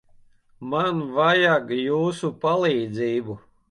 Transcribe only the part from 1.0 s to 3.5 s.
vajag jūsu palīdzību.